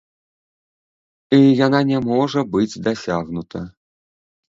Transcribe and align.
І 1.37 1.39
яна 1.65 1.81
не 1.91 1.99
можа 2.09 2.47
быць 2.59 2.81
дасягнута. 2.91 3.59